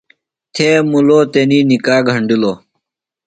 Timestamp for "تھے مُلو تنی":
0.53-1.59